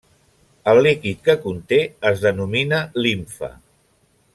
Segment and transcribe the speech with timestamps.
[0.73, 1.79] El líquid que conté
[2.13, 3.55] es denomina limfa.